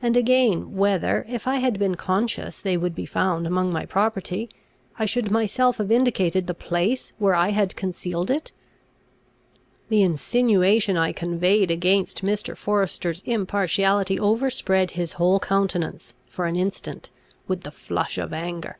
[0.00, 4.48] And again, whether, if I had been conscious they would he found among my property,
[4.98, 8.50] I should myself have indicated the place where I had concealed it?
[9.90, 12.56] The insinuation I conveyed against Mr.
[12.56, 17.10] Forester's impartiality overspread his whole countenance, for an instant,
[17.46, 18.78] with the flush of anger.